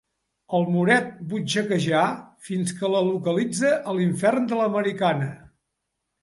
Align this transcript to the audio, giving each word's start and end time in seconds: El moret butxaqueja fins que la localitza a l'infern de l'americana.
El 0.59 0.63
moret 0.75 1.09
butxaqueja 1.33 2.01
fins 2.47 2.73
que 2.79 2.89
la 2.95 3.03
localitza 3.11 3.75
a 3.93 3.95
l'infern 3.99 4.49
de 4.55 4.59
l'americana. 4.63 5.31